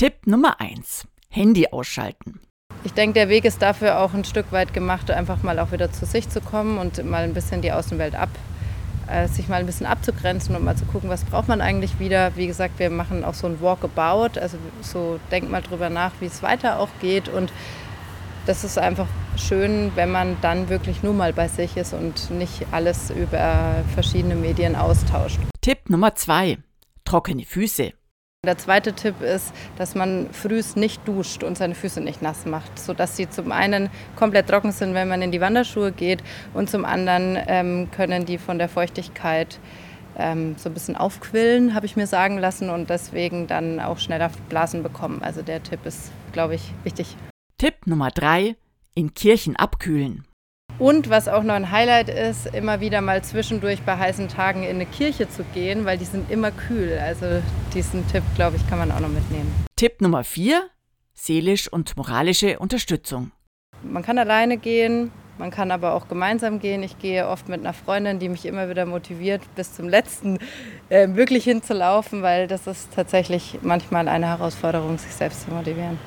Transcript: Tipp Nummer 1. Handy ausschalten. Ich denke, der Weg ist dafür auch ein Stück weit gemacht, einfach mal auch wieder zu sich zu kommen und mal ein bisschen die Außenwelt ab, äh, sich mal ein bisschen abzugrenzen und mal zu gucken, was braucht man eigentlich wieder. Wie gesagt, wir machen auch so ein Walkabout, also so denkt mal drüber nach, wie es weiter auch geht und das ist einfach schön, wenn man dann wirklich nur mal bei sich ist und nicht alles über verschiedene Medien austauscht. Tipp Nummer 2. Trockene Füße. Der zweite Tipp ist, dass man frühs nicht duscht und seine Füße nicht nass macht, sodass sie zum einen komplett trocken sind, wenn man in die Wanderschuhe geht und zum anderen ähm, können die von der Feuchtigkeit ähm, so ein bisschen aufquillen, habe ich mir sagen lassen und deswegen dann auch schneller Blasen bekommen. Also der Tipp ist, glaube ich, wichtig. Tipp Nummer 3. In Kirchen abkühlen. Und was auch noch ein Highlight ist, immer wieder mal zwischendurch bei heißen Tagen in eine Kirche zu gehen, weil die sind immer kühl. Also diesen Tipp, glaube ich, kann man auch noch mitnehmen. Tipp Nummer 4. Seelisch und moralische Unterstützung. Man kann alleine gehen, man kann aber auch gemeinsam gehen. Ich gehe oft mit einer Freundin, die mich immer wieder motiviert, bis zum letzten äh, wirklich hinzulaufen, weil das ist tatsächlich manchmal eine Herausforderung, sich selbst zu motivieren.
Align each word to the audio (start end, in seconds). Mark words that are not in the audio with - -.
Tipp 0.00 0.26
Nummer 0.26 0.62
1. 0.62 1.06
Handy 1.28 1.66
ausschalten. 1.70 2.40
Ich 2.84 2.94
denke, 2.94 3.12
der 3.12 3.28
Weg 3.28 3.44
ist 3.44 3.60
dafür 3.60 4.00
auch 4.00 4.14
ein 4.14 4.24
Stück 4.24 4.50
weit 4.50 4.72
gemacht, 4.72 5.10
einfach 5.10 5.42
mal 5.42 5.58
auch 5.58 5.72
wieder 5.72 5.92
zu 5.92 6.06
sich 6.06 6.26
zu 6.30 6.40
kommen 6.40 6.78
und 6.78 7.04
mal 7.04 7.24
ein 7.24 7.34
bisschen 7.34 7.60
die 7.60 7.70
Außenwelt 7.70 8.14
ab, 8.14 8.30
äh, 9.08 9.28
sich 9.28 9.48
mal 9.48 9.60
ein 9.60 9.66
bisschen 9.66 9.84
abzugrenzen 9.84 10.56
und 10.56 10.64
mal 10.64 10.74
zu 10.74 10.86
gucken, 10.86 11.10
was 11.10 11.26
braucht 11.26 11.48
man 11.48 11.60
eigentlich 11.60 11.98
wieder. 11.98 12.34
Wie 12.34 12.46
gesagt, 12.46 12.78
wir 12.78 12.88
machen 12.88 13.24
auch 13.24 13.34
so 13.34 13.46
ein 13.46 13.60
Walkabout, 13.60 14.40
also 14.40 14.56
so 14.80 15.20
denkt 15.30 15.50
mal 15.50 15.60
drüber 15.60 15.90
nach, 15.90 16.12
wie 16.20 16.26
es 16.28 16.42
weiter 16.42 16.78
auch 16.78 16.88
geht 17.02 17.28
und 17.28 17.52
das 18.46 18.64
ist 18.64 18.78
einfach 18.78 19.06
schön, 19.36 19.92
wenn 19.96 20.10
man 20.10 20.38
dann 20.40 20.70
wirklich 20.70 21.02
nur 21.02 21.12
mal 21.12 21.34
bei 21.34 21.48
sich 21.48 21.76
ist 21.76 21.92
und 21.92 22.30
nicht 22.30 22.64
alles 22.70 23.10
über 23.10 23.84
verschiedene 23.92 24.34
Medien 24.34 24.76
austauscht. 24.76 25.40
Tipp 25.60 25.90
Nummer 25.90 26.14
2. 26.14 26.56
Trockene 27.04 27.44
Füße. 27.44 27.92
Der 28.46 28.56
zweite 28.56 28.94
Tipp 28.94 29.20
ist, 29.20 29.52
dass 29.76 29.94
man 29.94 30.32
frühs 30.32 30.74
nicht 30.74 31.06
duscht 31.06 31.44
und 31.44 31.58
seine 31.58 31.74
Füße 31.74 32.00
nicht 32.00 32.22
nass 32.22 32.46
macht, 32.46 32.78
sodass 32.78 33.14
sie 33.14 33.28
zum 33.28 33.52
einen 33.52 33.90
komplett 34.16 34.48
trocken 34.48 34.72
sind, 34.72 34.94
wenn 34.94 35.08
man 35.08 35.20
in 35.20 35.30
die 35.30 35.42
Wanderschuhe 35.42 35.92
geht 35.92 36.22
und 36.54 36.70
zum 36.70 36.86
anderen 36.86 37.36
ähm, 37.46 37.90
können 37.90 38.24
die 38.24 38.38
von 38.38 38.56
der 38.56 38.70
Feuchtigkeit 38.70 39.60
ähm, 40.16 40.54
so 40.56 40.70
ein 40.70 40.72
bisschen 40.72 40.96
aufquillen, 40.96 41.74
habe 41.74 41.84
ich 41.84 41.96
mir 41.96 42.06
sagen 42.06 42.38
lassen 42.38 42.70
und 42.70 42.88
deswegen 42.88 43.46
dann 43.46 43.78
auch 43.78 43.98
schneller 43.98 44.30
Blasen 44.48 44.82
bekommen. 44.82 45.20
Also 45.22 45.42
der 45.42 45.62
Tipp 45.62 45.84
ist, 45.84 46.10
glaube 46.32 46.54
ich, 46.54 46.72
wichtig. 46.82 47.18
Tipp 47.58 47.86
Nummer 47.86 48.10
3. 48.10 48.56
In 48.94 49.12
Kirchen 49.12 49.54
abkühlen. 49.56 50.24
Und 50.80 51.10
was 51.10 51.28
auch 51.28 51.42
noch 51.42 51.52
ein 51.52 51.70
Highlight 51.70 52.08
ist, 52.08 52.46
immer 52.54 52.80
wieder 52.80 53.02
mal 53.02 53.22
zwischendurch 53.22 53.82
bei 53.82 53.98
heißen 53.98 54.28
Tagen 54.28 54.62
in 54.62 54.76
eine 54.76 54.86
Kirche 54.86 55.28
zu 55.28 55.44
gehen, 55.52 55.84
weil 55.84 55.98
die 55.98 56.06
sind 56.06 56.30
immer 56.30 56.50
kühl. 56.50 56.98
Also 56.98 57.26
diesen 57.74 58.08
Tipp, 58.08 58.22
glaube 58.34 58.56
ich, 58.56 58.66
kann 58.66 58.78
man 58.78 58.90
auch 58.90 59.00
noch 59.00 59.10
mitnehmen. 59.10 59.52
Tipp 59.76 60.00
Nummer 60.00 60.24
4. 60.24 60.70
Seelisch 61.12 61.70
und 61.70 61.98
moralische 61.98 62.58
Unterstützung. 62.58 63.30
Man 63.82 64.02
kann 64.02 64.16
alleine 64.16 64.56
gehen, 64.56 65.12
man 65.36 65.50
kann 65.50 65.70
aber 65.70 65.92
auch 65.92 66.08
gemeinsam 66.08 66.60
gehen. 66.60 66.82
Ich 66.82 66.98
gehe 66.98 67.28
oft 67.28 67.50
mit 67.50 67.60
einer 67.60 67.74
Freundin, 67.74 68.18
die 68.18 68.30
mich 68.30 68.46
immer 68.46 68.70
wieder 68.70 68.86
motiviert, 68.86 69.42
bis 69.56 69.74
zum 69.74 69.86
letzten 69.86 70.38
äh, 70.88 71.08
wirklich 71.10 71.44
hinzulaufen, 71.44 72.22
weil 72.22 72.46
das 72.46 72.66
ist 72.66 72.94
tatsächlich 72.94 73.58
manchmal 73.60 74.08
eine 74.08 74.28
Herausforderung, 74.28 74.96
sich 74.96 75.12
selbst 75.12 75.42
zu 75.42 75.50
motivieren. 75.50 75.98